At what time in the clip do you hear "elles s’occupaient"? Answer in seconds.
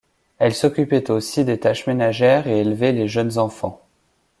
0.39-1.11